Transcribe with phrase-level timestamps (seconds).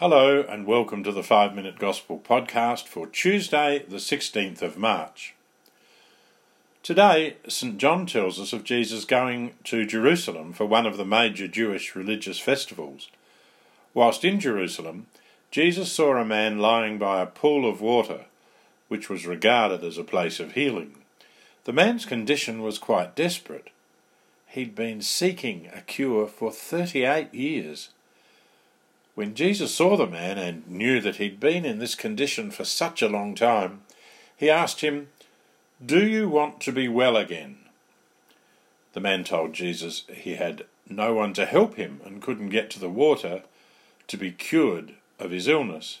[0.00, 5.34] Hello, and welcome to the 5 Minute Gospel podcast for Tuesday, the 16th of March.
[6.84, 7.78] Today, St.
[7.78, 12.38] John tells us of Jesus going to Jerusalem for one of the major Jewish religious
[12.38, 13.08] festivals.
[13.92, 15.06] Whilst in Jerusalem,
[15.50, 18.26] Jesus saw a man lying by a pool of water,
[18.86, 20.94] which was regarded as a place of healing.
[21.64, 23.70] The man's condition was quite desperate.
[24.46, 27.88] He'd been seeking a cure for 38 years.
[29.18, 33.02] When Jesus saw the man and knew that he'd been in this condition for such
[33.02, 33.82] a long time,
[34.36, 35.08] he asked him,
[35.84, 37.58] Do you want to be well again?
[38.92, 42.78] The man told Jesus he had no one to help him and couldn't get to
[42.78, 43.42] the water
[44.06, 45.98] to be cured of his illness.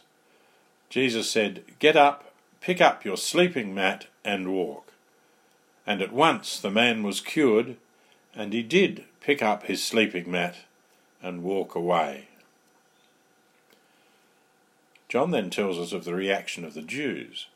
[0.88, 4.92] Jesus said, Get up, pick up your sleeping mat, and walk.
[5.84, 7.78] And at once the man was cured
[8.32, 10.58] and he did pick up his sleeping mat
[11.20, 12.28] and walk away.
[15.08, 17.46] John then tells us of the reaction of the Jews.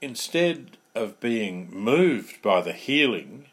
[0.00, 3.46] Instead of being moved by the healing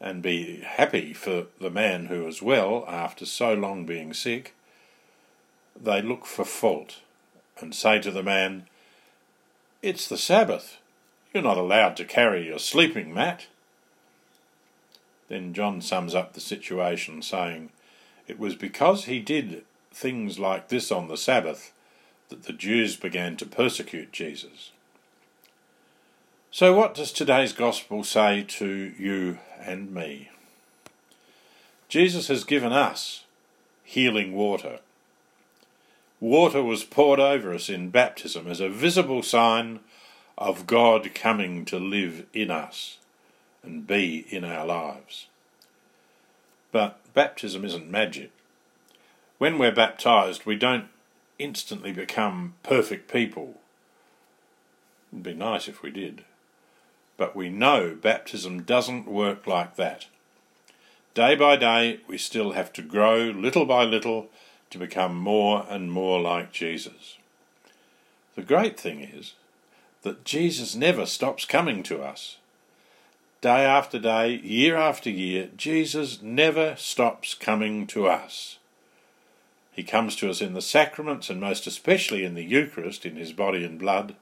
[0.00, 4.54] and be happy for the man who was well after so long being sick,
[5.80, 7.00] they look for fault
[7.60, 8.66] and say to the man,
[9.82, 10.78] It's the Sabbath.
[11.32, 13.46] You're not allowed to carry your sleeping mat.
[15.28, 17.70] Then John sums up the situation, saying,
[18.26, 21.72] It was because he did things like this on the Sabbath
[22.30, 24.70] that the Jews began to persecute Jesus.
[26.50, 30.30] So, what does today's Gospel say to you and me?
[31.88, 33.24] Jesus has given us
[33.84, 34.78] healing water.
[36.20, 39.80] Water was poured over us in baptism as a visible sign
[40.38, 42.98] of God coming to live in us
[43.62, 45.26] and be in our lives.
[46.72, 48.30] But baptism isn't magic.
[49.38, 50.86] When we're baptized, we don't
[51.40, 53.54] instantly become perfect people.
[55.12, 56.24] It'd be nice if we did.
[57.16, 60.06] But we know baptism doesn't work like that.
[61.14, 64.28] Day by day, we still have to grow little by little
[64.70, 67.18] to become more and more like Jesus.
[68.36, 69.34] The great thing is
[70.02, 72.38] that Jesus never stops coming to us.
[73.40, 78.58] Day after day, year after year, Jesus never stops coming to us.
[79.72, 83.32] He comes to us in the sacraments and most especially in the Eucharist, in his
[83.32, 84.14] body and blood,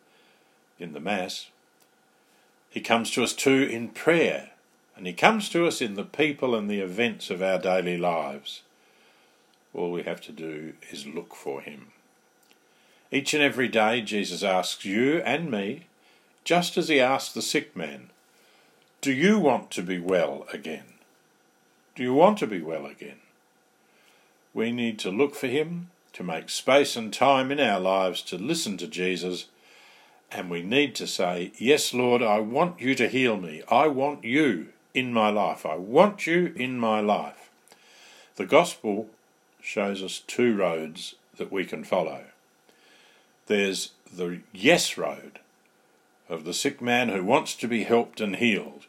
[0.78, 1.48] in the Mass.
[2.70, 4.50] He comes to us too in prayer,
[4.96, 8.62] and he comes to us in the people and the events of our daily lives.
[9.74, 11.88] All we have to do is look for him.
[13.10, 15.86] Each and every day, Jesus asks you and me,
[16.44, 18.10] just as he asked the sick man,
[19.00, 20.94] do you want to be well again?
[21.94, 23.20] Do you want to be well again?
[24.54, 28.36] We need to look for Him, to make space and time in our lives to
[28.36, 29.46] listen to Jesus,
[30.30, 33.62] and we need to say, Yes, Lord, I want you to heal me.
[33.70, 35.64] I want you in my life.
[35.64, 37.50] I want you in my life.
[38.36, 39.08] The Gospel
[39.60, 42.24] shows us two roads that we can follow.
[43.46, 45.38] There's the yes road
[46.28, 48.86] of the sick man who wants to be helped and healed.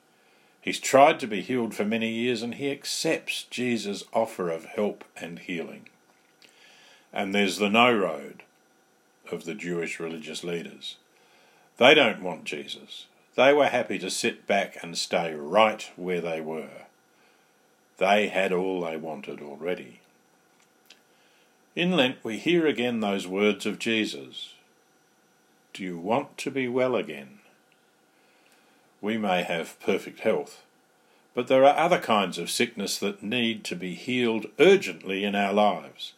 [0.62, 5.03] He's tried to be healed for many years and he accepts Jesus' offer of help
[5.16, 5.88] and healing.
[7.14, 8.44] And there's the no road
[9.31, 10.97] of the Jewish religious leaders.
[11.78, 13.06] They don't want Jesus.
[13.36, 16.86] They were happy to sit back and stay right where they were.
[17.97, 20.00] They had all they wanted already.
[21.76, 24.56] In Lent, we hear again those words of Jesus
[25.74, 27.38] Do you want to be well again?
[29.01, 30.63] We may have perfect health.
[31.33, 35.53] But there are other kinds of sickness that need to be healed urgently in our
[35.53, 36.13] lives.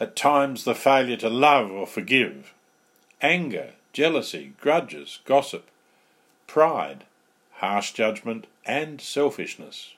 [0.00, 2.52] At times, the failure to love or forgive,
[3.20, 5.68] anger, jealousy, grudges, gossip,
[6.46, 7.04] pride,
[7.52, 9.94] harsh judgment, and selfishness.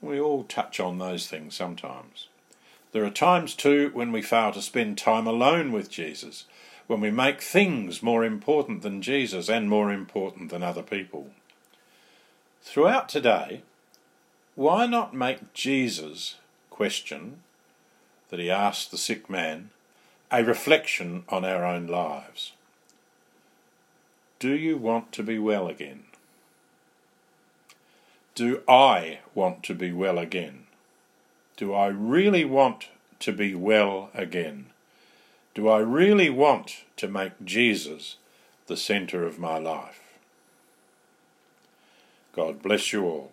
[0.00, 2.28] We all touch on those things sometimes.
[2.92, 6.44] There are times, too, when we fail to spend time alone with Jesus
[6.88, 11.28] when we make things more important than Jesus and more important than other people.
[12.62, 13.62] Throughout today,
[14.56, 16.36] why not make Jesus'
[16.70, 17.42] question
[18.30, 19.70] that he asked the sick man
[20.32, 22.52] a reflection on our own lives?
[24.38, 26.04] Do you want to be well again?
[28.34, 30.66] Do I want to be well again?
[31.56, 32.88] Do I really want
[33.20, 34.66] to be well again?
[35.54, 38.16] Do I really want to make Jesus
[38.66, 40.00] the centre of my life?
[42.32, 43.32] God bless you all.